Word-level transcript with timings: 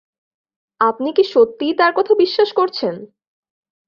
আপনি 0.81 1.09
কি 1.13 1.23
সত্যিই 1.23 1.73
তার 1.73 1.91
কথা 1.93 2.13
বিশ্বাস 2.15 2.49
করছেন? 2.53 2.95